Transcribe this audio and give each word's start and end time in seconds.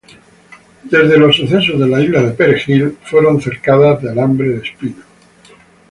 Desde 0.85 1.15
los 1.19 1.35
sucesos 1.35 1.79
de 1.79 1.87
la 1.87 2.01
isla 2.01 2.23
de 2.23 2.31
Perejil, 2.31 2.97
fueron 3.03 3.39
cercadas 3.39 4.01
de 4.01 4.09
alambre 4.09 4.49
de 4.49 4.63
espino. 4.67 5.03